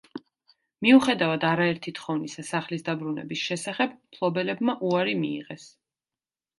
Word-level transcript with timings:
მიუხედავად 0.85 1.45
არაერთი 1.49 1.93
თხოვნისა 2.01 2.47
სახლის 2.49 2.87
დაბრუნების 2.89 3.47
შესახებ, 3.51 3.97
მფლობელებმა 4.03 4.79
უარი 4.93 5.19
მიიღეს. 5.25 5.73